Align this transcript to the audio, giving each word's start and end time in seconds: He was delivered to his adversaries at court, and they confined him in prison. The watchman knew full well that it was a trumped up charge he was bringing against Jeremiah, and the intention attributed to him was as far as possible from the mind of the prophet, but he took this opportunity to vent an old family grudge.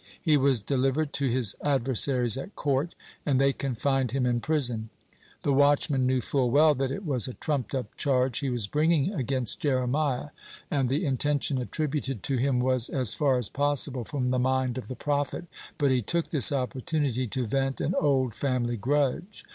He 0.19 0.35
was 0.35 0.61
delivered 0.61 1.13
to 1.13 1.27
his 1.29 1.55
adversaries 1.63 2.35
at 2.35 2.55
court, 2.55 2.95
and 3.23 3.39
they 3.39 3.53
confined 3.53 4.09
him 4.09 4.25
in 4.25 4.39
prison. 4.39 4.89
The 5.43 5.53
watchman 5.53 6.07
knew 6.07 6.21
full 6.21 6.49
well 6.49 6.73
that 6.73 6.89
it 6.89 7.05
was 7.05 7.27
a 7.27 7.35
trumped 7.35 7.75
up 7.75 7.95
charge 7.97 8.39
he 8.39 8.49
was 8.49 8.65
bringing 8.65 9.13
against 9.13 9.59
Jeremiah, 9.59 10.29
and 10.71 10.89
the 10.89 11.05
intention 11.05 11.59
attributed 11.59 12.23
to 12.23 12.37
him 12.37 12.59
was 12.59 12.89
as 12.89 13.13
far 13.13 13.37
as 13.37 13.47
possible 13.49 14.03
from 14.03 14.31
the 14.31 14.39
mind 14.39 14.79
of 14.79 14.87
the 14.87 14.95
prophet, 14.95 15.45
but 15.77 15.91
he 15.91 16.01
took 16.01 16.29
this 16.31 16.51
opportunity 16.51 17.27
to 17.27 17.45
vent 17.45 17.79
an 17.79 17.93
old 17.99 18.33
family 18.33 18.77
grudge. 18.77 19.45